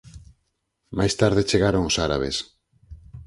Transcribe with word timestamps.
Máis 0.97 1.13
tarde 1.21 1.47
chegaron 1.49 1.83
os 1.89 1.99
árabes. 2.07 2.35